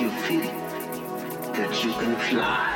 you 0.00 0.10
feel 0.10 0.40
that 1.52 1.84
you 1.84 1.92
can 1.92 2.16
fly. 2.16 2.73